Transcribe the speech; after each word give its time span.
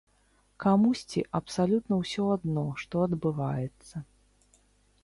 Камусьці 0.63 1.23
абсалютна 1.39 1.93
ўсё 2.01 2.23
адно, 2.37 2.65
што 2.87 2.95
адбываецца. 3.11 3.95